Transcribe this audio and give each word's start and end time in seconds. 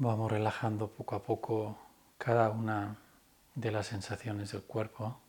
Vamos 0.00 0.30
relajando 0.30 0.92
poco 0.92 1.16
a 1.16 1.24
poco 1.24 1.76
cada 2.18 2.50
una 2.50 2.98
de 3.56 3.72
las 3.72 3.88
sensaciones 3.88 4.52
del 4.52 4.62
cuerpo. 4.62 5.20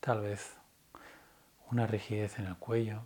Tal 0.00 0.22
vez 0.22 0.56
una 1.70 1.86
rigidez 1.86 2.38
en 2.38 2.46
el 2.46 2.56
cuello 2.56 3.02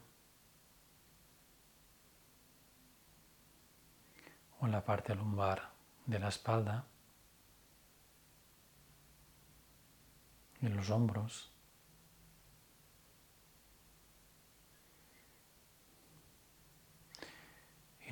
o 4.61 4.67
en 4.67 4.71
la 4.71 4.85
parte 4.85 5.17
lumbar 5.17 5.71
de 6.07 6.21
la 6.21 6.29
espalda, 6.29 6.85
en 10.63 10.77
los 10.77 10.89
hombros. 10.91 11.54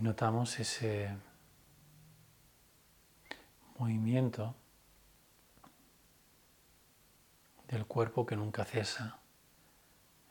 Notamos 0.02 0.58
ese 0.58 1.16
movimiento 3.78 4.52
del 7.68 7.86
cuerpo 7.86 8.26
que 8.26 8.34
nunca 8.34 8.64
cesa 8.64 9.20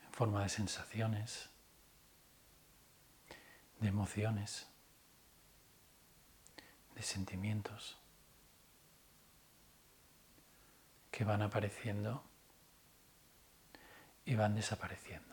en 0.05 0.11
forma 0.11 0.43
de 0.43 0.49
sensaciones, 0.49 1.49
de 3.79 3.87
emociones, 3.87 4.67
de 6.93 7.01
sentimientos 7.01 7.97
que 11.11 11.23
van 11.23 11.43
apareciendo 11.43 12.25
y 14.25 14.35
van 14.35 14.53
desapareciendo. 14.53 15.30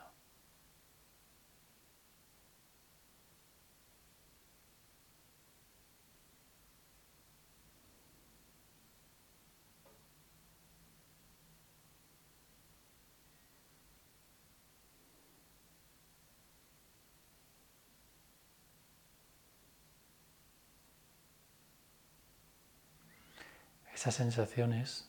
Esas 23.99 24.15
sensaciones, 24.15 25.09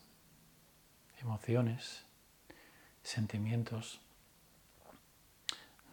emociones, 1.21 2.05
sentimientos 3.03 4.01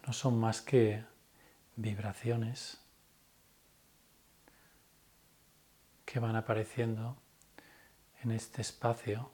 no 0.07 0.13
son 0.13 0.39
más 0.39 0.61
que 0.61 1.05
vibraciones 1.75 2.79
que 6.07 6.19
van 6.19 6.35
apareciendo 6.35 7.15
en 8.23 8.31
este 8.31 8.63
espacio 8.63 9.29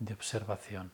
de 0.00 0.14
observación. 0.14 0.90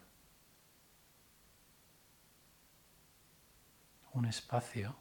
Un 4.13 4.27
espacio 4.27 4.95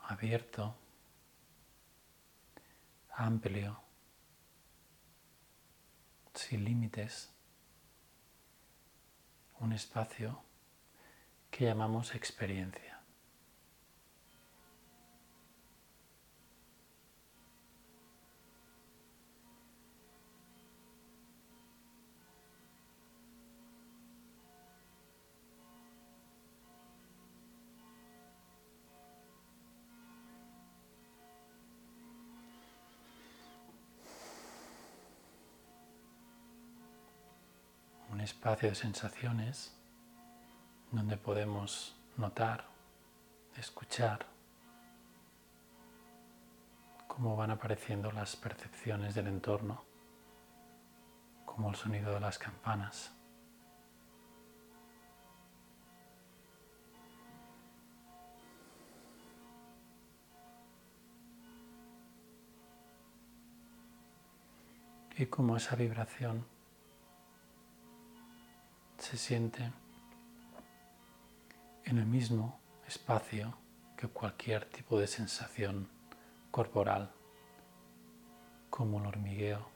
abierto, 0.00 0.76
amplio, 3.16 3.87
sin 6.38 6.64
límites, 6.64 7.30
un 9.60 9.72
espacio 9.72 10.40
que 11.50 11.64
llamamos 11.64 12.14
experiencia. 12.14 12.97
Espacio 38.48 38.70
de 38.70 38.76
sensaciones 38.76 39.76
donde 40.90 41.18
podemos 41.18 41.94
notar, 42.16 42.64
escuchar 43.58 44.24
cómo 47.06 47.36
van 47.36 47.50
apareciendo 47.50 48.10
las 48.10 48.36
percepciones 48.36 49.14
del 49.14 49.26
entorno, 49.26 49.84
como 51.44 51.68
el 51.68 51.76
sonido 51.76 52.14
de 52.14 52.20
las 52.20 52.38
campanas. 52.38 53.12
Y 65.18 65.26
cómo 65.26 65.58
esa 65.58 65.76
vibración 65.76 66.57
se 68.98 69.16
siente 69.16 69.72
en 71.84 71.98
el 71.98 72.06
mismo 72.06 72.60
espacio 72.86 73.54
que 73.96 74.08
cualquier 74.08 74.64
tipo 74.66 74.98
de 74.98 75.06
sensación 75.06 75.88
corporal, 76.50 77.10
como 78.70 78.98
el 79.00 79.06
hormigueo 79.06 79.68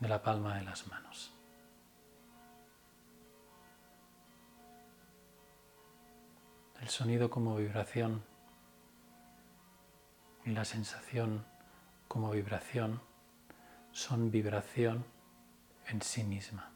de 0.00 0.08
la 0.08 0.22
palma 0.22 0.56
de 0.56 0.64
las 0.64 0.86
manos. 0.88 1.32
El 6.80 6.88
sonido 6.88 7.30
como 7.30 7.56
vibración 7.56 8.22
y 10.44 10.50
la 10.50 10.64
sensación 10.64 11.44
como 12.08 12.30
vibración 12.30 13.00
son 13.92 14.30
vibración 14.30 15.04
en 15.88 16.02
sí 16.02 16.22
misma. 16.24 16.75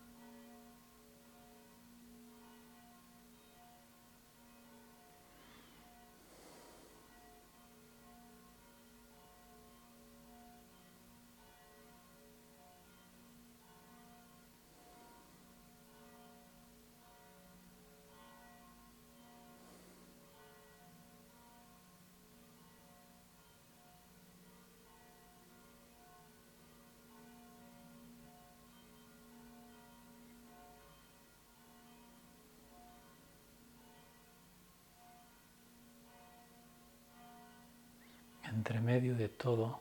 Entre 38.61 38.79
medio 38.79 39.17
de 39.17 39.31
todo, 39.31 39.81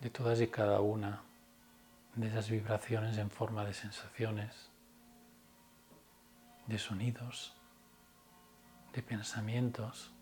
de 0.00 0.10
todas 0.10 0.40
y 0.40 0.46
cada 0.46 0.80
una 0.80 1.22
de 2.14 2.28
esas 2.28 2.48
vibraciones 2.48 3.18
en 3.18 3.32
forma 3.32 3.64
de 3.64 3.74
sensaciones, 3.74 4.70
de 6.68 6.78
sonidos, 6.78 7.52
de 8.92 9.02
pensamientos. 9.02 10.12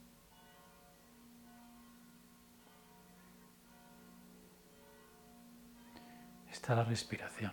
Está 6.50 6.74
la 6.74 6.84
respiración. 6.84 7.52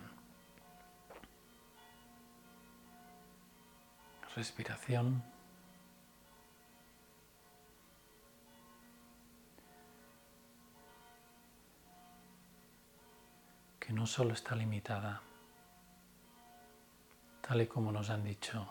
Respiración 4.34 5.22
que 13.88 13.94
no 13.94 14.06
solo 14.06 14.34
está 14.34 14.54
limitada, 14.54 15.22
tal 17.40 17.62
y 17.62 17.68
como 17.68 17.94
nos 17.94 18.10
han 18.10 18.22
dicho, 18.22 18.68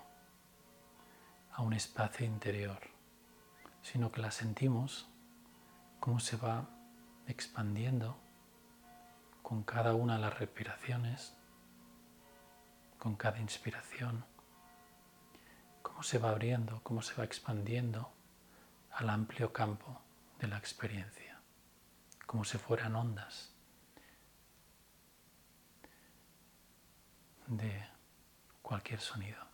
a 1.53 1.63
un 1.63 1.73
espacio 1.73 2.27
interior, 2.27 2.79
sino 3.81 4.13
que 4.13 4.21
la 4.21 4.31
sentimos 4.31 5.09
como 6.01 6.21
se 6.21 6.37
va 6.37 6.69
expandiendo 7.27 8.19
con 9.41 9.63
cada 9.63 9.95
una 9.95 10.17
de 10.17 10.21
las 10.21 10.39
respiraciones, 10.39 11.35
con 12.99 13.17
cada 13.17 13.39
inspiración, 13.39 14.23
cómo 15.81 16.03
se 16.03 16.19
va 16.19 16.29
abriendo, 16.29 16.83
cómo 16.83 17.01
se 17.01 17.15
va 17.15 17.25
expandiendo 17.25 18.12
al 18.91 19.09
amplio 19.09 19.51
campo 19.55 19.99
de 20.39 20.49
la 20.49 20.59
experiencia, 20.59 21.41
como 22.27 22.45
si 22.45 22.59
fueran 22.59 22.97
ondas 22.97 23.56
de 27.47 27.87
cualquier 28.63 29.01
sonido. 29.01 29.45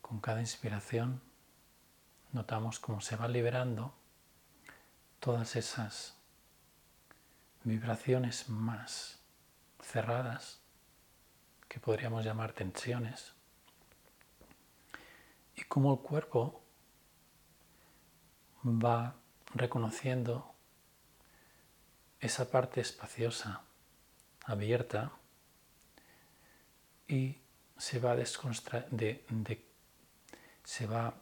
Con 0.00 0.20
cada 0.20 0.40
inspiración 0.40 1.20
notamos 2.32 2.80
cómo 2.80 3.00
se 3.00 3.16
va 3.16 3.28
liberando 3.28 3.94
todas 5.20 5.54
esas 5.56 6.16
vibraciones 7.64 8.48
más 8.48 9.20
cerradas 9.82 10.60
que 11.68 11.78
podríamos 11.78 12.24
llamar 12.24 12.52
tensiones 12.52 13.34
y 15.54 15.62
cómo 15.64 15.92
el 15.92 16.00
cuerpo 16.00 16.62
va 18.64 19.14
reconociendo 19.54 20.49
esa 22.20 22.50
parte 22.50 22.80
espaciosa, 22.80 23.62
abierta 24.44 25.12
y 27.08 27.38
se 27.76 27.98
va 27.98 28.14
de, 28.14 29.24
de, 29.30 29.64
se 30.64 30.86
va 30.86 31.14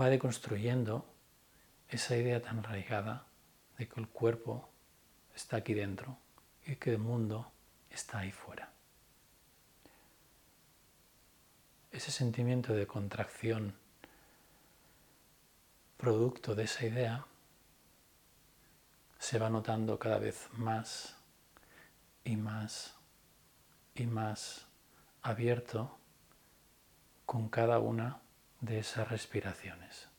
va 0.00 0.08
deconstruyendo 0.08 1.06
esa 1.88 2.16
idea 2.16 2.42
tan 2.42 2.58
arraigada 2.58 3.26
de 3.78 3.88
que 3.88 4.00
el 4.00 4.08
cuerpo 4.08 4.68
está 5.34 5.58
aquí 5.58 5.74
dentro 5.74 6.18
y 6.66 6.76
que 6.76 6.90
el 6.90 6.98
mundo 6.98 7.52
está 7.90 8.18
ahí 8.18 8.32
fuera. 8.32 8.73
Ese 12.04 12.12
sentimiento 12.12 12.74
de 12.74 12.86
contracción 12.86 13.72
producto 15.96 16.54
de 16.54 16.64
esa 16.64 16.84
idea 16.84 17.24
se 19.18 19.38
va 19.38 19.48
notando 19.48 19.98
cada 19.98 20.18
vez 20.18 20.50
más 20.52 21.16
y 22.22 22.36
más 22.36 22.94
y 23.94 24.04
más 24.04 24.66
abierto 25.22 25.96
con 27.24 27.48
cada 27.48 27.78
una 27.78 28.20
de 28.60 28.80
esas 28.80 29.08
respiraciones. 29.08 30.13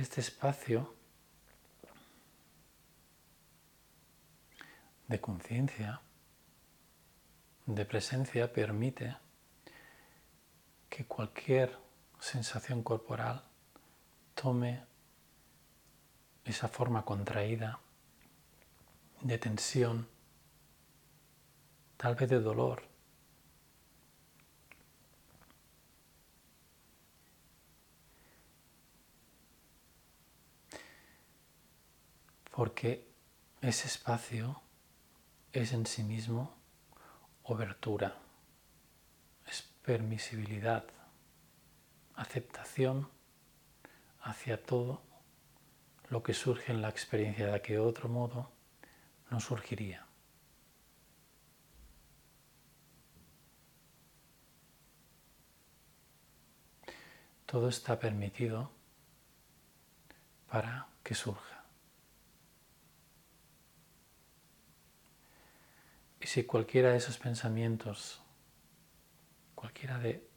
Este 0.00 0.20
espacio 0.20 0.94
de 5.08 5.20
conciencia, 5.20 6.00
de 7.66 7.84
presencia, 7.84 8.52
permite 8.52 9.16
que 10.88 11.06
cualquier 11.06 11.78
sensación 12.20 12.82
corporal 12.82 13.44
tome 14.34 14.84
esa 16.44 16.68
forma 16.68 17.04
contraída 17.04 17.80
de 19.22 19.38
tensión, 19.38 20.08
tal 21.96 22.14
vez 22.14 22.28
de 22.28 22.40
dolor, 22.40 22.82
porque 32.56 33.06
ese 33.60 33.86
espacio 33.86 34.62
es 35.52 35.74
en 35.74 35.84
sí 35.84 36.02
mismo 36.02 36.56
obertura, 37.42 38.16
es 39.46 39.60
permisibilidad, 39.82 40.86
aceptación 42.14 43.10
hacia 44.22 44.62
todo 44.62 45.02
lo 46.08 46.22
que 46.22 46.32
surge 46.32 46.72
en 46.72 46.80
la 46.80 46.88
experiencia 46.88 47.48
de 47.48 47.60
que 47.60 47.74
de 47.74 47.78
otro 47.78 48.08
modo 48.08 48.50
no 49.30 49.38
surgiría. 49.38 50.06
Todo 57.44 57.68
está 57.68 57.98
permitido 57.98 58.70
para 60.48 60.88
que 61.02 61.14
surja. 61.14 61.55
Y 66.20 66.26
si 66.26 66.44
cualquiera 66.44 66.90
de 66.90 66.96
esos 66.96 67.18
pensamientos, 67.18 68.22
cualquiera 69.54 69.98
de, 69.98 70.28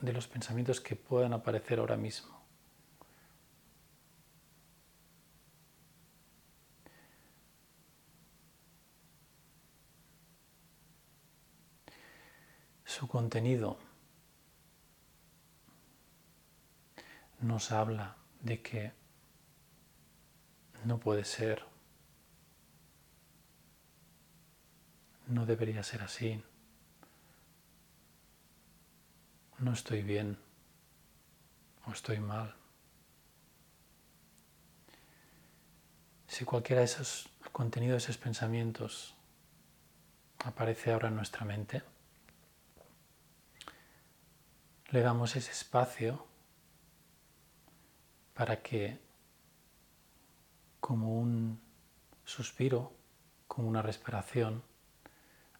de 0.00 0.12
los 0.12 0.28
pensamientos 0.28 0.80
que 0.80 0.96
puedan 0.96 1.32
aparecer 1.32 1.78
ahora 1.78 1.96
mismo, 1.96 2.42
su 12.84 13.08
contenido 13.08 13.78
nos 17.40 17.72
habla 17.72 18.16
de 18.40 18.62
que 18.62 18.92
no 20.84 20.98
puede 20.98 21.24
ser 21.24 21.71
no 25.26 25.46
debería 25.46 25.82
ser 25.82 26.02
así, 26.02 26.42
no 29.58 29.72
estoy 29.72 30.02
bien 30.02 30.38
o 31.86 31.92
estoy 31.92 32.18
mal. 32.18 32.54
Si 36.26 36.44
cualquiera 36.44 36.80
de 36.80 36.86
esos 36.86 37.28
contenidos, 37.52 38.04
esos 38.04 38.18
pensamientos 38.18 39.14
aparece 40.44 40.92
ahora 40.92 41.08
en 41.08 41.16
nuestra 41.16 41.44
mente, 41.44 41.82
le 44.90 45.00
damos 45.00 45.36
ese 45.36 45.52
espacio 45.52 46.26
para 48.34 48.62
que 48.62 48.98
como 50.80 51.18
un 51.18 51.60
suspiro, 52.24 52.92
como 53.46 53.68
una 53.68 53.82
respiración, 53.82 54.62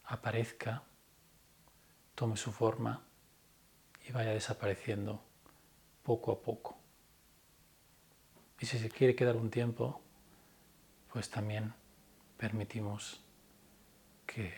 aparezca, 0.05 0.83
tome 2.15 2.37
su 2.37 2.53
forma 2.53 3.05
y 4.07 4.13
vaya 4.13 4.31
desapareciendo 4.31 5.23
poco 6.03 6.33
a 6.33 6.43
poco. 6.43 6.79
Y 8.61 8.67
si 8.67 8.79
se 8.79 8.91
quiere 8.91 9.15
quedar 9.15 9.37
un 9.37 9.51
tiempo, 9.51 10.01
pues 11.13 11.31
también 11.31 11.75
permitimos 12.37 13.23
que 14.27 14.55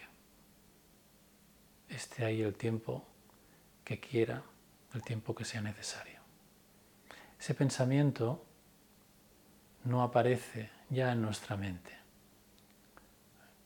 esté 1.89 2.25
ahí 2.25 2.43
el 2.43 2.55
tiempo 2.55 3.07
que 3.85 4.01
quiera, 4.01 4.43
el 4.93 5.03
tiempo 5.03 5.35
que 5.35 5.45
sea 5.45 5.61
necesario. 5.61 6.21
Ese 7.39 7.55
pensamiento 7.55 8.45
no 9.85 10.03
aparece 10.03 10.71
ya 10.91 11.13
en 11.13 11.23
nuestra 11.23 11.57
mente. 11.57 11.93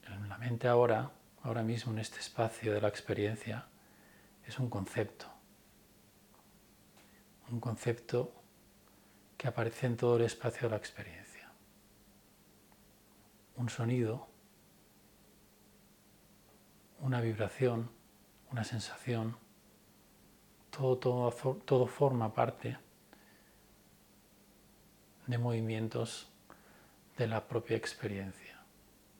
En 0.07 0.29
la 0.29 0.39
mente 0.39 0.67
ahora 0.67 1.13
ahora 1.43 1.63
mismo 1.63 1.93
en 1.93 1.99
este 1.99 2.21
espacio 2.21 2.73
de 2.73 2.81
la 2.81 2.89
experiencia 2.89 3.67
es 4.47 4.59
un 4.59 4.69
concepto. 4.69 5.27
Un 7.51 7.61
concepto 7.61 8.33
que 9.37 9.49
aparece 9.49 9.87
en 9.87 9.97
todo 9.97 10.17
el 10.17 10.25
espacio 10.25 10.63
de 10.63 10.71
la 10.71 10.77
experiencia. 10.77 11.51
Un 13.57 13.69
sonido 13.69 14.29
una 17.01 17.21
vibración, 17.21 17.91
una 18.51 18.65
sensación, 18.65 19.37
todo, 20.71 20.99
todo, 20.99 21.31
todo 21.65 21.87
forma 21.87 22.35
parte 22.35 22.77
de 25.27 25.39
movimientos 25.39 26.29
de 27.17 27.27
la 27.27 27.47
propia 27.47 27.77
experiencia. 27.77 28.59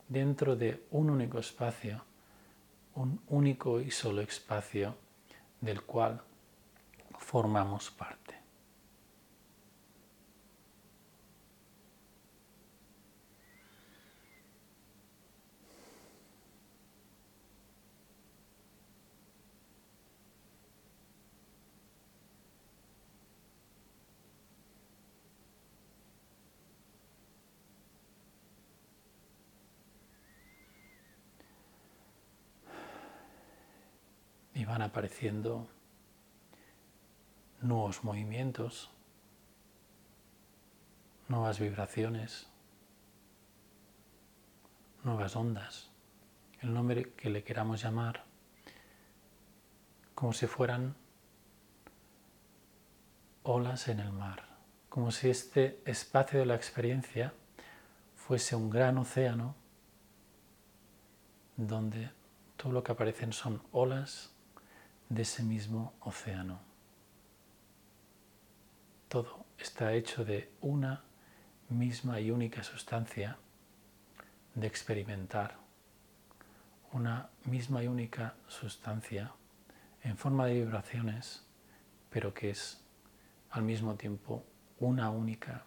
Dentro 0.07 0.55
de 0.55 0.85
un 0.91 1.09
único 1.09 1.39
espacio, 1.39 2.03
un 2.99 3.21
único 3.29 3.79
y 3.79 3.91
solo 3.91 4.21
espacio 4.21 4.93
del 5.61 5.81
cual 5.83 6.21
formamos 7.17 7.89
parte. 7.91 8.29
y 34.58 34.58
van 34.69 34.83
apareciendo 34.83 35.67
nuevos 37.59 38.03
movimientos, 38.03 38.91
nuevas 41.27 41.59
vibraciones, 41.59 42.47
nuevas 45.03 45.35
ondas, 45.35 45.89
el 46.61 46.71
nombre 46.71 47.13
que 47.13 47.31
le 47.31 47.43
queramos 47.43 47.81
llamar, 47.81 48.25
como 50.13 50.33
si 50.33 50.45
fueran 50.45 50.95
olas 53.41 53.87
en 53.87 53.99
el 54.01 54.11
mar, 54.11 54.49
como 54.87 55.09
si 55.09 55.31
este 55.31 55.81
espacio 55.85 56.41
de 56.41 56.45
la 56.45 56.53
experiencia 56.53 57.33
fuese 58.15 58.55
un 58.55 58.69
gran 58.69 58.99
océano 58.99 59.55
donde 61.57 62.11
todo 62.55 62.71
lo 62.71 62.83
que 62.83 62.91
aparecen 62.91 63.33
son 63.33 63.63
olas 63.71 64.35
de 65.09 65.23
ese 65.23 65.43
mismo 65.43 65.93
océano. 66.01 66.59
Todo 69.07 69.45
está 69.57 69.93
hecho 69.93 70.23
de 70.23 70.51
una 70.61 71.03
misma 71.69 72.19
y 72.19 72.31
única 72.31 72.63
sustancia 72.63 73.37
de 74.53 74.67
experimentar, 74.67 75.57
una 76.91 77.29
misma 77.45 77.83
y 77.83 77.87
única 77.87 78.35
sustancia 78.47 79.33
en 80.03 80.15
forma 80.15 80.45
de 80.45 80.53
vibraciones, 80.53 81.45
pero 82.09 82.33
que 82.33 82.51
es 82.51 82.83
al 83.49 83.63
mismo 83.63 83.95
tiempo 83.95 84.45
una 84.79 85.09
única 85.09 85.65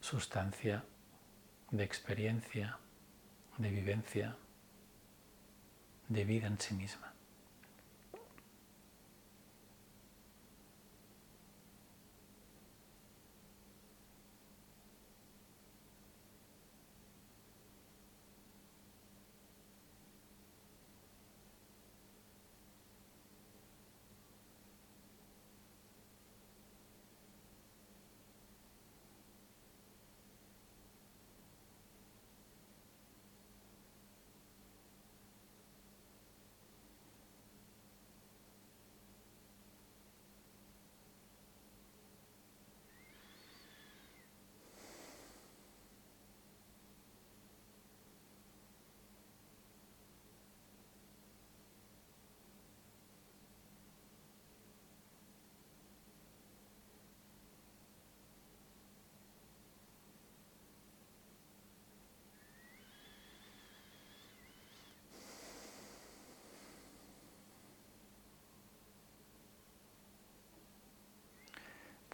sustancia 0.00 0.84
de 1.70 1.84
experiencia, 1.84 2.78
de 3.58 3.70
vivencia, 3.70 4.36
de 6.08 6.24
vida 6.24 6.46
en 6.46 6.58
sí 6.58 6.74
misma. 6.74 7.11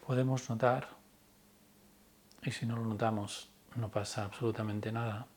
Podemos 0.09 0.49
notar, 0.49 0.87
y 2.41 2.49
si 2.49 2.65
no 2.65 2.75
lo 2.77 2.83
notamos 2.83 3.51
no 3.75 3.91
pasa 3.91 4.25
absolutamente 4.25 4.91
nada, 4.91 5.27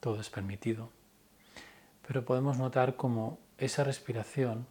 todo 0.00 0.20
es 0.20 0.28
permitido, 0.28 0.90
pero 2.06 2.26
podemos 2.26 2.58
notar 2.58 2.94
como 2.94 3.38
esa 3.56 3.84
respiración, 3.84 4.66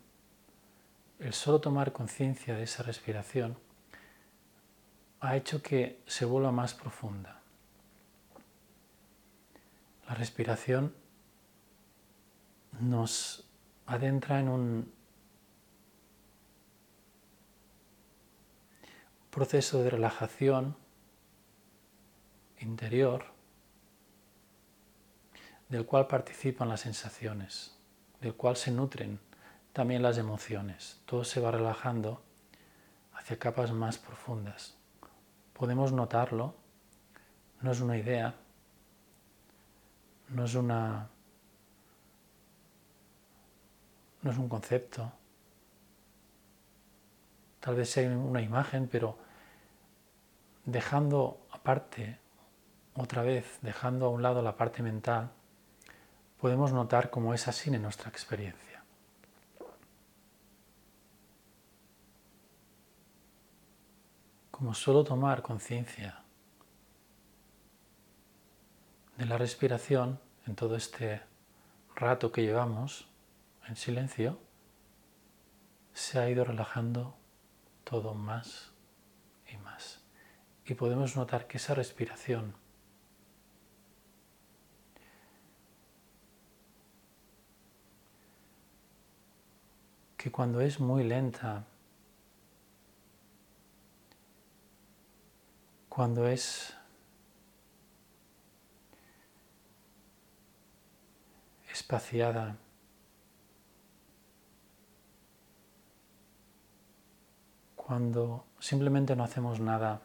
el 1.18 1.34
solo 1.34 1.60
tomar 1.60 1.92
conciencia 1.92 2.54
de 2.54 2.62
esa 2.62 2.84
respiración, 2.84 3.58
ha 5.22 5.36
hecho 5.38 5.64
que 5.64 6.04
se 6.06 6.25
vuelva 6.25 6.52
más 6.52 6.75
profunda. 6.75 7.42
La 10.08 10.14
respiración 10.14 10.94
nos 12.80 13.50
adentra 13.88 14.40
en 14.40 14.50
un 14.50 14.94
proceso 19.36 19.84
de 19.84 19.89
relajación 19.89 20.77
interior 22.60 23.25
del 25.68 25.86
cual 25.86 26.08
participan 26.08 26.70
las 26.70 26.80
sensaciones, 26.80 27.77
del 28.22 28.34
cual 28.36 28.56
se 28.56 28.72
nutren 28.72 29.20
también 29.74 30.01
las 30.01 30.18
emociones. 30.18 31.01
Todo 31.04 31.25
se 31.25 31.42
va 31.42 31.51
relajando 31.51 32.22
hacia 33.13 33.38
capas 33.38 33.74
más 33.74 33.98
profundas. 33.98 34.77
Podemos 35.51 35.92
notarlo, 35.92 36.56
no 37.60 37.74
es 37.74 37.82
una 37.82 37.98
idea, 37.98 38.36
no 40.30 40.46
es 40.46 40.56
una 40.56 41.10
no 44.22 44.32
es 44.32 44.38
un 44.38 44.48
concepto. 44.48 45.12
Tal 47.60 47.75
vez 47.75 47.89
sea 47.89 48.10
una 48.18 48.42
imagen, 48.42 48.88
pero 48.88 49.25
dejando 50.65 51.45
aparte, 51.51 52.19
otra 52.95 53.22
vez, 53.22 53.60
dejando 53.62 54.07
a 54.07 54.10
un 54.10 54.22
lado 54.22 54.41
la 54.41 54.57
parte 54.57 54.81
mental, 54.81 55.31
podemos 56.39 56.74
notar 56.74 57.10
cómo 57.10 57.34
es 57.34 57.48
así 57.48 57.74
en 57.74 57.81
nuestra 57.81 58.10
experiencia. 58.10 58.84
Como 64.51 64.74
solo 64.74 65.03
tomar 65.03 65.41
conciencia 65.41 66.24
de 69.17 69.25
la 69.25 69.38
respiración 69.38 70.19
en 70.48 70.55
todo 70.55 70.75
este 70.75 71.22
rato 71.95 72.31
que 72.31 72.41
llevamos 72.41 73.07
en 73.67 73.75
silencio, 73.75 74.39
se 75.93 76.19
ha 76.19 76.29
ido 76.29 76.43
relajando 76.43 77.15
todo 77.84 78.13
más 78.13 78.75
y 80.65 80.74
podemos 80.74 81.15
notar 81.15 81.48
que 81.48 81.57
esa 81.57 81.75
respiración 81.75 82.53
que 90.25 90.31
cuando 90.31 90.60
es 90.60 90.79
muy 90.79 91.03
lenta, 91.03 91.63
cuando 95.88 96.27
es 96.27 96.74
espaciada, 101.72 102.57
cuando 107.75 108.45
simplemente 108.60 109.15
no 109.15 109.24
hacemos 109.24 109.60
nada, 109.60 110.01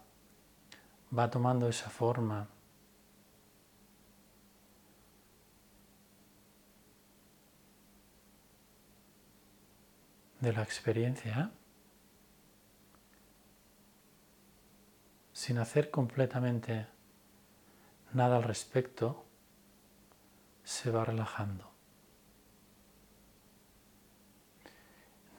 va 1.17 1.31
tomando 1.31 1.69
esa 1.69 1.91
forma. 1.91 2.49
de 10.41 10.55
la 10.55 10.63
experiencia 10.63 11.51
sin 15.41 15.59
hacer 15.59 15.91
completamente 15.91 16.87
nada 18.13 18.37
al 18.37 18.43
respecto, 18.43 19.25
se 20.65 20.91
va 20.91 21.05
relajando. 21.05 21.71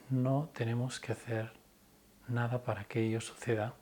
No 0.10 0.50
tenemos 0.54 1.00
que 1.00 1.12
hacer 1.12 1.54
nada 2.28 2.64
para 2.64 2.86
que 2.86 3.02
ello 3.02 3.22
suceda. 3.22 3.76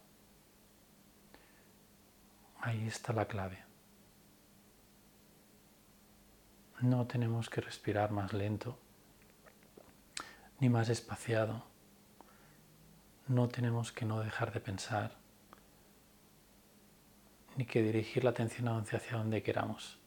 Ahí 2.61 2.87
está 2.87 3.13
la 3.13 3.25
clave. 3.25 3.63
No 6.81 7.07
tenemos 7.07 7.49
que 7.49 7.61
respirar 7.61 8.11
más 8.11 8.33
lento 8.33 8.77
ni 10.59 10.69
más 10.69 10.89
espaciado. 10.89 11.63
No 13.27 13.47
tenemos 13.47 13.91
que 13.91 14.05
no 14.05 14.19
dejar 14.19 14.51
de 14.51 14.59
pensar 14.59 15.15
ni 17.55 17.65
que 17.65 17.81
dirigir 17.81 18.23
la 18.23 18.29
atención 18.31 18.67
hacia 18.67 19.17
donde 19.17 19.43
queramos. 19.43 19.99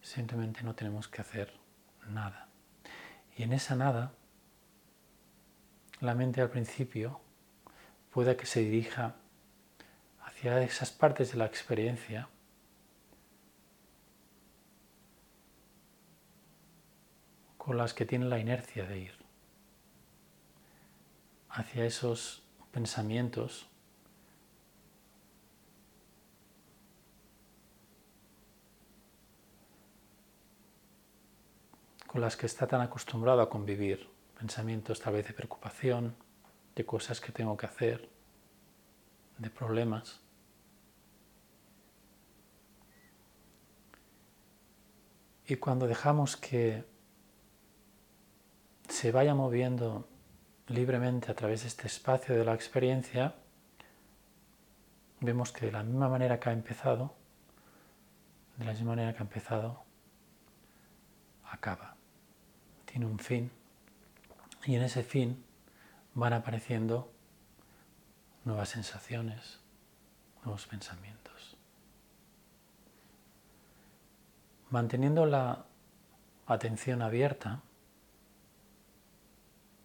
Simplemente 0.00 0.62
no 0.62 0.74
tenemos 0.74 1.08
que 1.08 1.20
hacer 1.20 1.52
nada. 2.08 2.48
Y 3.36 3.42
en 3.42 3.52
esa 3.52 3.76
nada, 3.76 4.12
la 6.00 6.14
mente 6.14 6.40
al 6.40 6.50
principio 6.50 7.20
puede 8.10 8.36
que 8.36 8.46
se 8.46 8.60
dirija 8.60 9.16
hacia 10.42 10.60
esas 10.62 10.90
partes 10.90 11.30
de 11.30 11.38
la 11.38 11.46
experiencia 11.46 12.28
con 17.56 17.76
las 17.76 17.94
que 17.94 18.04
tiene 18.04 18.24
la 18.24 18.40
inercia 18.40 18.84
de 18.84 18.98
ir, 18.98 19.14
hacia 21.48 21.84
esos 21.84 22.42
pensamientos 22.72 23.68
con 32.08 32.20
las 32.20 32.36
que 32.36 32.46
está 32.46 32.66
tan 32.66 32.80
acostumbrado 32.80 33.42
a 33.42 33.48
convivir, 33.48 34.08
pensamientos 34.36 35.00
tal 35.00 35.12
vez 35.12 35.28
de 35.28 35.34
preocupación, 35.34 36.16
de 36.74 36.84
cosas 36.84 37.20
que 37.20 37.30
tengo 37.30 37.56
que 37.56 37.66
hacer, 37.66 38.08
de 39.38 39.50
problemas. 39.50 40.20
Y 45.46 45.56
cuando 45.56 45.86
dejamos 45.86 46.36
que 46.36 46.84
se 48.88 49.12
vaya 49.12 49.34
moviendo 49.34 50.08
libremente 50.68 51.30
a 51.30 51.34
través 51.34 51.62
de 51.62 51.68
este 51.68 51.86
espacio 51.86 52.34
de 52.34 52.44
la 52.44 52.54
experiencia, 52.54 53.34
vemos 55.20 55.52
que 55.52 55.66
de 55.66 55.72
la 55.72 55.82
misma 55.82 56.08
manera 56.08 56.38
que 56.38 56.48
ha 56.48 56.52
empezado, 56.52 57.14
de 58.56 58.64
la 58.64 58.72
misma 58.72 58.90
manera 58.90 59.12
que 59.12 59.18
ha 59.18 59.22
empezado, 59.22 59.82
acaba 61.44 61.96
tiene 62.92 63.06
un 63.06 63.18
fin 63.18 63.50
y 64.66 64.74
en 64.74 64.82
ese 64.82 65.02
fin 65.02 65.42
van 66.12 66.34
apareciendo 66.34 67.10
nuevas 68.44 68.68
sensaciones, 68.68 69.60
nuevos 70.44 70.66
pensamientos. 70.66 71.56
Manteniendo 74.72 75.26
la 75.26 75.66
atención 76.46 77.02
abierta, 77.02 77.60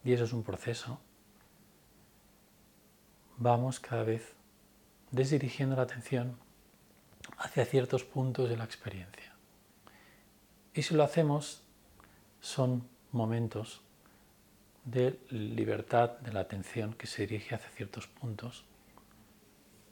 y 0.06 0.14
eso 0.14 0.24
es 0.24 0.32
un 0.32 0.44
proceso, 0.44 1.02
vamos 3.36 3.82
cada 3.82 4.04
vez 4.04 4.34
desdirigiendo 5.12 5.76
la 5.76 5.82
atención 5.82 6.38
hacia 7.38 7.66
ciertos 7.66 8.06
puntos 8.06 8.48
de 8.48 8.56
la 8.56 8.64
experiencia. 8.64 9.36
Y 10.74 10.84
si 10.84 10.96
lo 10.96 11.04
hacemos, 11.04 11.64
son 12.40 12.88
momentos 13.12 13.82
de 14.86 15.20
libertad 15.32 16.12
de 16.20 16.32
la 16.32 16.40
atención 16.40 16.94
que 16.94 17.08
se 17.08 17.28
dirige 17.28 17.56
hacia 17.56 17.72
ciertos 17.72 18.08
puntos, 18.08 18.64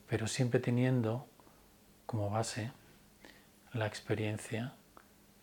pero 0.08 0.26
siempre 0.26 0.62
teniendo 0.62 1.28
como 2.06 2.30
base 2.30 2.72
la 3.74 3.88
experiencia 3.88 4.74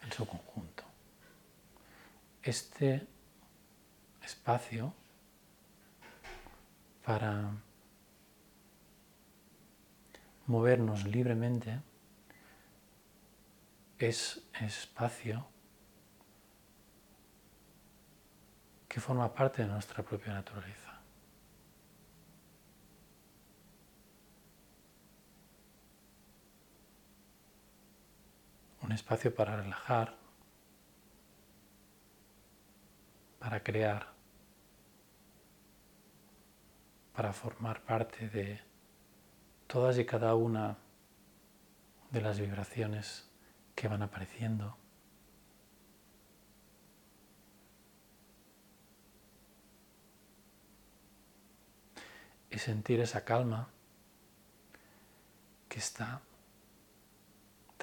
en 0.03 0.13
su 0.13 0.27
conjunto. 0.27 0.85
Este 2.43 3.07
espacio 4.23 4.95
para 7.05 7.51
movernos 10.47 11.05
libremente 11.05 11.81
es 13.99 14.43
espacio 14.61 15.47
que 18.89 19.01
forma 19.01 19.33
parte 19.33 19.63
de 19.63 19.69
nuestra 19.69 20.03
propia 20.03 20.35
naturaleza. 20.35 20.92
Un 28.83 28.93
espacio 28.93 29.35
para 29.35 29.57
relajar, 29.57 30.17
para 33.39 33.63
crear, 33.63 34.13
para 37.15 37.33
formar 37.33 37.83
parte 37.83 38.29
de 38.29 38.61
todas 39.67 39.99
y 39.99 40.05
cada 40.05 40.35
una 40.35 40.77
de 42.11 42.21
las 42.21 42.39
vibraciones 42.41 43.31
que 43.75 43.89
van 43.89 44.03
apareciendo. 44.03 44.77
Y 52.51 52.59
sentir 52.59 53.01
esa 53.01 53.25
calma 53.25 53.69
que 55.69 55.79
está 55.79 56.21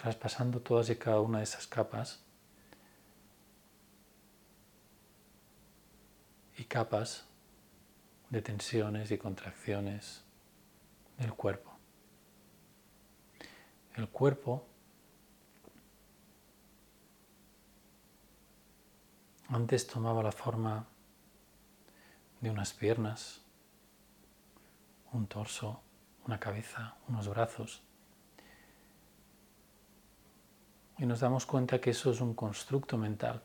traspasando 0.01 0.61
todas 0.61 0.89
y 0.89 0.95
cada 0.95 1.19
una 1.19 1.39
de 1.39 1.43
esas 1.43 1.67
capas 1.67 2.23
y 6.57 6.63
capas 6.63 7.25
de 8.29 8.41
tensiones 8.41 9.11
y 9.11 9.17
contracciones 9.17 10.23
del 11.17 11.33
cuerpo. 11.33 11.73
El 13.95 14.07
cuerpo 14.07 14.65
antes 19.49 19.85
tomaba 19.85 20.23
la 20.23 20.31
forma 20.31 20.87
de 22.39 22.49
unas 22.49 22.71
piernas, 22.71 23.41
un 25.11 25.27
torso, 25.27 25.81
una 26.25 26.39
cabeza, 26.39 26.95
unos 27.09 27.27
brazos. 27.27 27.88
Y 30.99 31.05
nos 31.05 31.21
damos 31.21 31.45
cuenta 31.45 31.79
que 31.79 31.91
eso 31.91 32.11
es 32.11 32.19
un 32.19 32.33
constructo 32.33 32.97
mental 32.97 33.41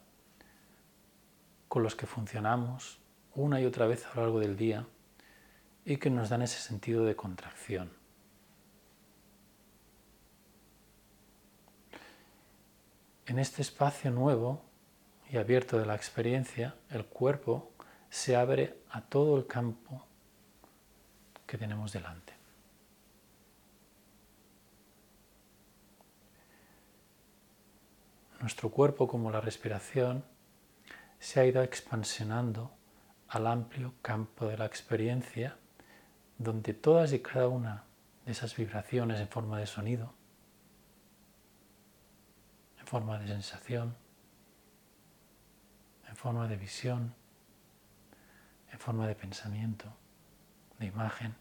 con 1.69 1.83
los 1.83 1.95
que 1.95 2.07
funcionamos 2.07 2.99
una 3.35 3.61
y 3.61 3.65
otra 3.65 3.87
vez 3.87 4.05
a 4.07 4.15
lo 4.15 4.23
largo 4.23 4.41
del 4.41 4.57
día 4.57 4.87
y 5.85 5.97
que 5.97 6.11
nos 6.11 6.29
dan 6.29 6.43
ese 6.43 6.59
sentido 6.59 7.05
de 7.05 7.15
contracción. 7.15 7.93
En 13.27 13.39
este 13.39 13.63
espacio 13.63 14.11
nuevo 14.11 14.63
y 15.31 15.37
abierto 15.37 15.79
de 15.79 15.87
la 15.87 15.95
experiencia, 15.95 16.75
el 16.91 17.07
cuerpo 17.07 17.73
se 18.11 18.37
abre 18.37 18.79
a 18.91 19.01
todo 19.01 19.37
el 19.37 19.47
campo 19.47 20.07
que 21.47 21.57
tenemos 21.57 21.93
delante. 21.93 22.34
Nuestro 28.45 28.69
cuerpo, 28.69 29.09
como 29.09 29.31
la 29.31 29.41
respiración, 29.41 30.23
se 31.19 31.41
ha 31.41 31.47
ido 31.47 31.63
expansionando 31.63 32.77
al 33.29 33.47
amplio 33.47 33.95
campo 34.03 34.45
de 34.45 34.59
la 34.59 34.67
experiencia, 34.67 35.57
donde 36.37 36.75
todas 36.75 37.15
y 37.15 37.21
cada 37.21 37.49
una 37.49 37.85
de 38.27 38.33
esas 38.33 38.55
vibraciones 38.55 39.19
en 39.19 39.29
forma 39.29 39.59
de 39.59 39.67
sonido, 39.67 40.13
en 42.79 42.87
forma 42.87 43.19
de 43.19 43.29
sensación, 43.29 43.97
en 46.07 46.15
forma 46.15 46.47
de 46.47 46.57
visión, 46.59 47.15
en 48.71 48.79
forma 48.79 49.07
de 49.07 49.15
pensamiento, 49.15 49.87
de 50.79 50.85
imagen, 50.85 51.35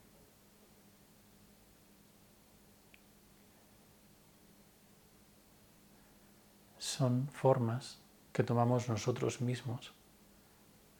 son 6.94 7.28
formas 7.30 8.00
que 8.32 8.44
tomamos 8.44 8.88
nosotros 8.88 9.42
mismos 9.42 9.94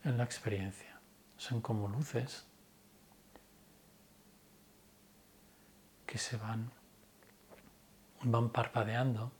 en 0.04 0.18
la 0.18 0.24
experiencia. 0.24 1.00
son 1.38 1.62
como 1.62 1.88
luces 1.88 2.46
que 6.06 6.18
se 6.18 6.38
van, 6.38 6.72
van 8.24 8.50
parpadeando 8.50 9.32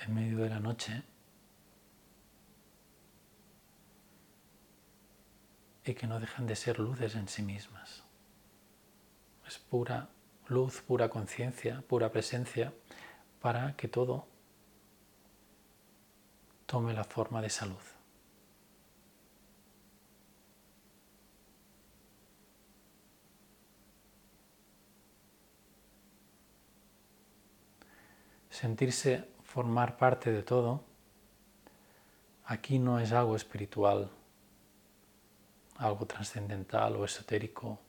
en 0.00 0.14
medio 0.14 0.38
de 0.38 0.48
la 0.48 0.60
noche 0.60 1.02
y 5.84 5.94
que 5.94 6.06
no 6.06 6.18
dejan 6.20 6.46
de 6.46 6.56
ser 6.56 6.78
luces 6.78 7.14
en 7.14 7.28
sí 7.28 7.42
mismas. 7.42 8.04
Es 9.46 9.58
pura 9.58 10.10
luz, 10.48 10.82
pura 10.82 11.08
conciencia, 11.08 11.82
pura 11.88 12.10
presencia 12.10 12.72
para 13.40 13.76
que 13.76 13.88
todo 13.88 14.26
tome 16.70 16.92
la 16.94 17.02
forma 17.02 17.42
de 17.42 17.50
salud. 17.50 17.82
Sentirse 28.48 29.26
formar 29.42 29.96
parte 29.96 30.30
de 30.30 30.44
todo, 30.44 30.84
aquí 32.44 32.78
no 32.78 33.00
es 33.00 33.10
algo 33.10 33.34
espiritual, 33.34 34.08
algo 35.76 36.06
trascendental 36.06 36.94
o 36.94 37.04
esotérico. 37.04 37.80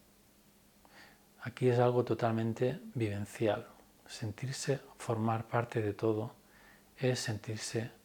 Aquí 1.44 1.70
es 1.70 1.78
algo 1.78 2.04
totalmente 2.04 2.80
vivencial. 2.96 3.68
Sentirse 4.08 4.80
formar 4.98 5.48
parte 5.48 5.84
de 5.84 5.94
todo 5.94 6.34
es 6.98 7.20
sentirse 7.20 8.01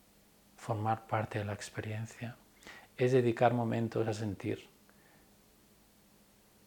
formar 0.66 1.06
parte 1.06 1.38
de 1.38 1.44
la 1.44 1.52
experiencia, 1.52 2.34
es 2.96 3.12
dedicar 3.12 3.54
momentos 3.54 4.08
a 4.08 4.12
sentir. 4.12 4.68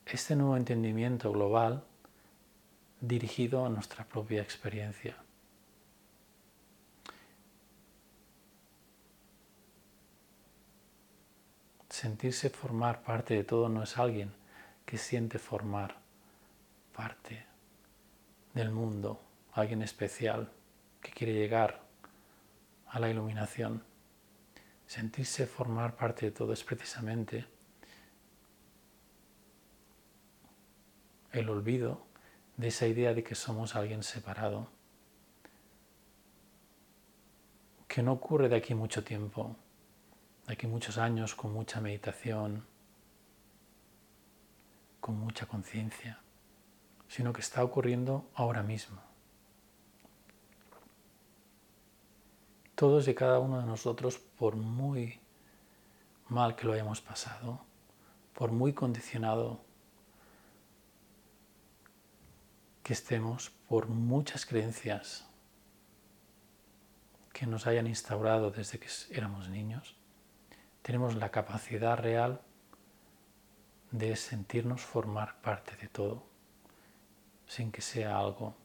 Este 0.06 0.38
nuevo 0.38 0.56
entendimiento 0.56 1.34
global 1.34 1.84
dirigido 3.02 3.66
a 3.66 3.70
nuestra 3.70 4.06
propia 4.06 4.42
experiencia. 4.42 5.18
Sentirse 11.90 12.50
formar 12.50 13.04
parte 13.04 13.34
de 13.34 13.44
todo 13.44 13.68
no 13.68 13.84
es 13.84 13.98
alguien 13.98 14.32
que 14.86 14.98
siente 14.98 15.40
formar 15.40 15.98
parte 16.96 17.46
del 18.54 18.72
mundo, 18.72 19.20
alguien 19.52 19.82
especial 19.82 20.50
que 21.02 21.12
quiere 21.12 21.34
llegar 21.34 21.82
a 22.88 23.00
la 23.00 23.10
iluminación. 23.10 23.89
Sentirse 24.90 25.46
formar 25.46 25.96
parte 25.96 26.26
de 26.26 26.32
todo 26.32 26.52
es 26.52 26.64
precisamente 26.64 27.46
el 31.32 31.48
olvido 31.48 32.08
de 32.58 32.70
esa 32.70 32.88
idea 32.88 33.14
de 33.14 33.24
que 33.24 33.36
somos 33.36 33.76
alguien 33.76 34.02
separado, 34.02 34.72
que 37.88 38.02
no 38.02 38.14
ocurre 38.14 38.50
de 38.50 38.56
aquí 38.56 38.74
mucho 38.74 39.04
tiempo, 39.04 39.56
de 40.48 40.54
aquí 40.54 40.66
muchos 40.66 40.98
años 40.98 41.36
con 41.36 41.54
mucha 41.54 41.80
meditación, 41.80 42.66
con 45.00 45.20
mucha 45.20 45.46
conciencia, 45.46 46.20
sino 47.08 47.32
que 47.32 47.42
está 47.42 47.64
ocurriendo 47.64 48.28
ahora 48.34 48.64
mismo. 48.64 49.09
Todos 52.80 53.10
y 53.10 53.14
cada 53.14 53.40
uno 53.40 53.60
de 53.60 53.66
nosotros, 53.66 54.20
por 54.20 54.56
muy 54.56 55.20
mal 56.30 56.56
que 56.56 56.66
lo 56.66 56.72
hayamos 56.72 57.02
pasado, 57.02 57.60
por 58.34 58.54
muy 58.54 58.72
condicionado 58.72 59.60
que 62.82 62.94
estemos, 62.94 63.50
por 63.68 63.90
muchas 63.90 64.46
creencias 64.46 65.28
que 67.34 67.46
nos 67.46 67.68
hayan 67.68 67.86
instaurado 67.86 68.50
desde 68.50 68.80
que 68.80 68.88
éramos 69.12 69.50
niños, 69.50 69.98
tenemos 70.82 71.16
la 71.16 71.32
capacidad 71.32 71.98
real 71.98 72.40
de 73.92 74.16
sentirnos 74.16 74.80
formar 74.80 75.42
parte 75.42 75.76
de 75.76 75.90
todo, 75.90 76.24
sin 77.46 77.74
que 77.74 77.82
sea 77.82 78.18
algo 78.18 78.56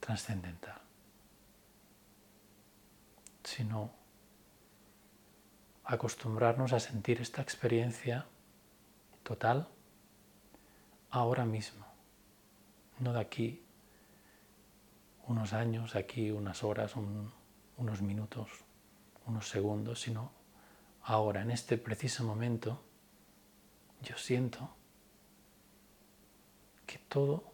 trascendental 0.00 0.83
sino 3.54 3.92
acostumbrarnos 5.84 6.72
a 6.72 6.80
sentir 6.80 7.20
esta 7.20 7.40
experiencia 7.40 8.26
total 9.22 9.68
ahora 11.10 11.44
mismo, 11.44 11.86
no 12.98 13.12
de 13.12 13.20
aquí 13.20 13.64
unos 15.28 15.52
años, 15.52 15.94
aquí 15.94 16.32
unas 16.32 16.64
horas, 16.64 16.96
unos 16.96 18.02
minutos, 18.02 18.50
unos 19.24 19.48
segundos, 19.48 20.00
sino 20.00 20.32
ahora, 21.02 21.42
en 21.42 21.52
este 21.52 21.78
preciso 21.78 22.24
momento, 22.24 22.82
yo 24.02 24.18
siento 24.18 24.68
que 26.86 26.98
todo 26.98 27.52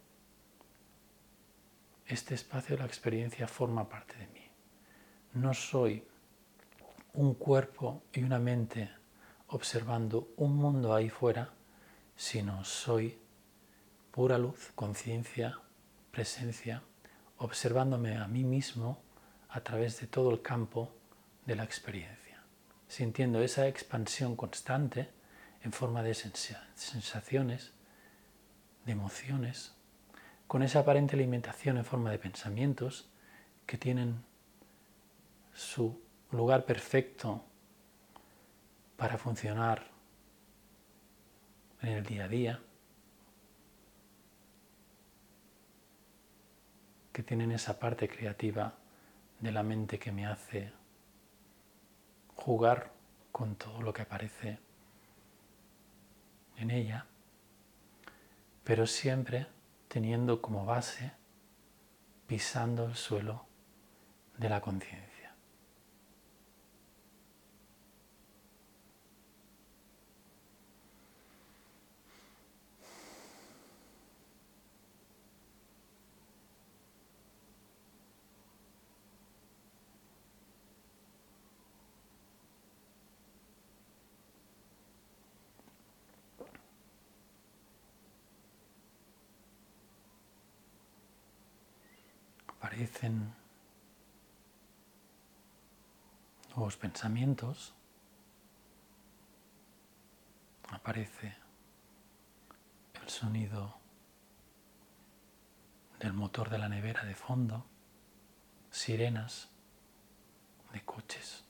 este 2.07 2.33
espacio 2.33 2.75
la 2.75 2.85
experiencia 2.85 3.47
forma 3.47 3.87
parte 3.87 4.17
de 4.17 4.27
mí 4.27 4.30
no 5.33 5.53
soy 5.53 6.05
un 7.13 7.33
cuerpo 7.35 8.03
y 8.13 8.23
una 8.23 8.39
mente 8.39 8.89
observando 9.47 10.29
un 10.37 10.55
mundo 10.55 10.93
ahí 10.93 11.09
fuera, 11.09 11.53
sino 12.15 12.63
soy 12.63 13.17
pura 14.11 14.37
luz, 14.37 14.71
conciencia, 14.75 15.59
presencia, 16.11 16.83
observándome 17.37 18.17
a 18.17 18.27
mí 18.27 18.43
mismo 18.43 19.01
a 19.49 19.61
través 19.61 19.99
de 19.99 20.07
todo 20.07 20.31
el 20.31 20.41
campo 20.41 20.93
de 21.45 21.55
la 21.55 21.63
experiencia, 21.63 22.43
sintiendo 22.87 23.41
esa 23.41 23.67
expansión 23.67 24.35
constante 24.35 25.09
en 25.63 25.71
forma 25.71 26.03
de 26.03 26.13
sensaciones, 26.13 27.73
de 28.85 28.91
emociones, 28.91 29.73
con 30.47 30.63
esa 30.63 30.79
aparente 30.79 31.15
alimentación 31.15 31.77
en 31.77 31.85
forma 31.85 32.11
de 32.11 32.19
pensamientos 32.19 33.09
que 33.65 33.77
tienen 33.77 34.23
su 35.61 36.01
lugar 36.31 36.65
perfecto 36.65 37.43
para 38.97 39.17
funcionar 39.17 39.87
en 41.81 41.89
el 41.89 42.05
día 42.05 42.25
a 42.25 42.27
día, 42.27 42.61
que 47.13 47.23
tienen 47.23 47.51
esa 47.51 47.79
parte 47.79 48.09
creativa 48.09 48.75
de 49.39 49.51
la 49.51 49.63
mente 49.63 49.99
que 49.99 50.11
me 50.11 50.25
hace 50.25 50.71
jugar 52.35 52.91
con 53.31 53.55
todo 53.55 53.81
lo 53.81 53.93
que 53.93 54.01
aparece 54.01 54.59
en 56.57 56.71
ella, 56.71 57.05
pero 58.63 58.87
siempre 58.87 59.47
teniendo 59.87 60.41
como 60.41 60.65
base 60.65 61.11
pisando 62.27 62.85
el 62.85 62.95
suelo 62.95 63.45
de 64.37 64.49
la 64.49 64.61
conciencia. 64.61 65.10
Aparecen 92.81 93.31
nuevos 96.55 96.77
pensamientos, 96.77 97.75
aparece 100.71 101.35
el 102.99 103.07
sonido 103.07 103.77
del 105.99 106.13
motor 106.13 106.49
de 106.49 106.57
la 106.57 106.69
nevera 106.69 107.03
de 107.03 107.13
fondo, 107.13 107.67
sirenas 108.71 109.49
de 110.73 110.83
coches. 110.83 111.43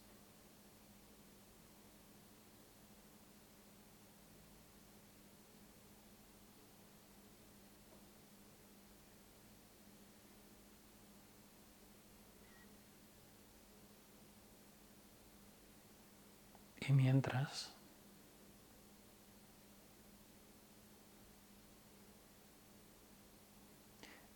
Mientras 16.91 17.73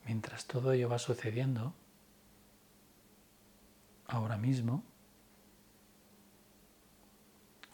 mientras 0.06 0.46
todo 0.46 0.72
ello 0.72 0.88
va 0.88 1.00
sucediendo, 1.00 1.74
ahora 4.08 4.38
mismo, 4.38 4.84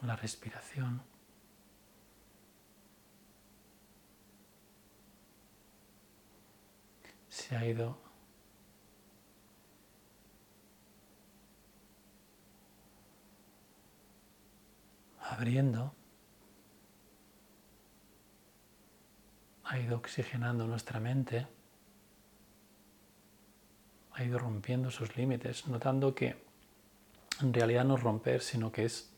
la 0.02 0.16
respiración 0.16 1.02
se 7.30 7.56
ha 7.56 7.66
ido 7.66 8.01
abriendo, 15.32 15.96
ha 19.64 19.80
ido 19.80 19.98
oxigenando 19.98 20.68
nuestra 20.68 21.00
mente, 21.00 21.48
ha 24.12 24.24
ido 24.24 24.38
rompiendo 24.38 24.92
sus 24.92 25.16
límites, 25.16 25.68
notando 25.68 26.14
que 26.14 26.44
en 27.42 27.54
realidad 27.54 27.86
no 27.86 27.96
es 27.96 28.04
romper, 28.04 28.42
sino 28.42 28.72
que 28.72 28.84
es 28.86 29.10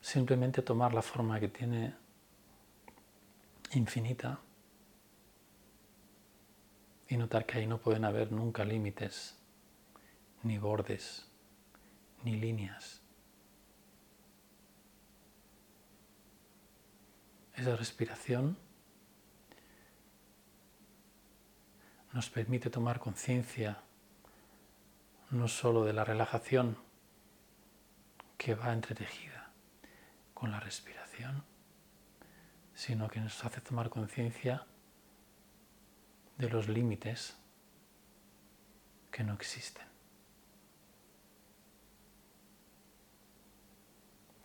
simplemente 0.00 0.62
tomar 0.62 0.92
la 0.92 1.02
forma 1.02 1.38
que 1.38 1.48
tiene 1.48 1.94
infinita 3.74 4.40
y 7.08 7.16
notar 7.16 7.46
que 7.46 7.58
ahí 7.58 7.66
no 7.66 7.78
pueden 7.78 8.04
haber 8.04 8.32
nunca 8.32 8.64
límites, 8.64 9.38
ni 10.42 10.58
bordes, 10.58 11.26
ni 12.24 12.34
líneas. 12.36 13.07
Esa 17.58 17.74
respiración 17.74 18.56
nos 22.12 22.30
permite 22.30 22.70
tomar 22.70 23.00
conciencia 23.00 23.82
no 25.30 25.48
solo 25.48 25.84
de 25.84 25.92
la 25.92 26.04
relajación 26.04 26.78
que 28.36 28.54
va 28.54 28.72
entretejida 28.72 29.50
con 30.34 30.52
la 30.52 30.60
respiración, 30.60 31.42
sino 32.74 33.08
que 33.08 33.18
nos 33.18 33.44
hace 33.44 33.60
tomar 33.60 33.90
conciencia 33.90 34.64
de 36.36 36.48
los 36.48 36.68
límites 36.68 37.36
que 39.10 39.24
no 39.24 39.34
existen. 39.34 39.84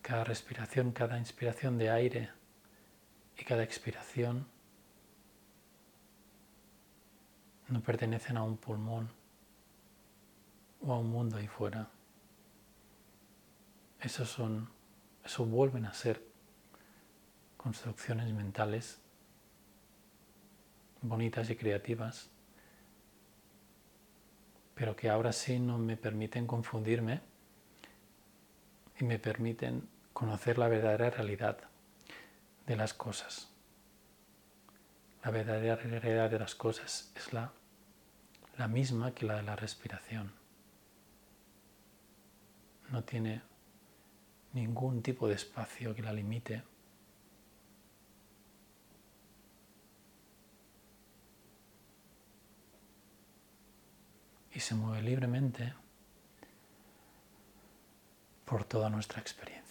Cada 0.01 0.23
respiración, 0.23 0.91
cada 0.93 1.19
inspiración 1.19 1.77
de 1.77 1.91
aire 1.91 2.42
y 3.37 3.43
cada 3.43 3.63
expiración 3.63 4.45
no 7.67 7.81
pertenecen 7.81 8.37
a 8.37 8.43
un 8.43 8.57
pulmón 8.57 9.09
o 10.81 10.93
a 10.93 10.99
un 10.99 11.09
mundo 11.09 11.37
ahí 11.37 11.47
fuera. 11.47 11.89
Esos 13.99 14.29
son, 14.29 14.69
eso 15.23 15.45
vuelven 15.45 15.85
a 15.85 15.93
ser 15.93 16.23
construcciones 17.57 18.31
mentales 18.33 18.99
bonitas 21.01 21.49
y 21.49 21.55
creativas, 21.55 22.29
pero 24.75 24.95
que 24.95 25.09
ahora 25.09 25.31
sí 25.31 25.59
no 25.59 25.77
me 25.77 25.97
permiten 25.97 26.47
confundirme 26.47 27.21
y 28.99 29.05
me 29.05 29.19
permiten 29.19 29.87
conocer 30.11 30.57
la 30.57 30.67
verdadera 30.67 31.09
realidad 31.09 31.72
de 32.65 32.75
las 32.75 32.93
cosas. 32.93 33.49
La 35.23 35.31
verdadera 35.31 35.75
realidad 35.75 36.29
de 36.29 36.39
las 36.39 36.55
cosas 36.55 37.11
es 37.15 37.33
la, 37.33 37.53
la 38.57 38.67
misma 38.67 39.13
que 39.13 39.25
la 39.25 39.35
de 39.35 39.43
la 39.43 39.55
respiración. 39.55 40.33
No 42.89 43.03
tiene 43.03 43.41
ningún 44.53 45.01
tipo 45.01 45.27
de 45.27 45.35
espacio 45.35 45.95
que 45.95 46.01
la 46.01 46.13
limite 46.13 46.63
y 54.51 54.59
se 54.59 54.75
mueve 54.75 55.01
libremente 55.01 55.73
por 58.45 58.63
toda 58.65 58.89
nuestra 58.89 59.19
experiencia. 59.19 59.62